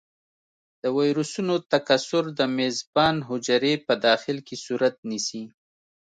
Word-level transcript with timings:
د 0.81 0.85
ویروسونو 0.99 1.55
تکثر 1.71 2.23
د 2.39 2.41
میزبان 2.57 3.15
حجرې 3.29 3.73
په 3.87 3.93
داخل 4.05 4.37
کې 4.47 4.55
صورت 4.65 4.95
نیسي. 5.09 5.43